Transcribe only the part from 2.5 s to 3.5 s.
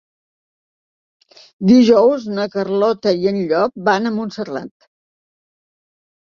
Carlota i en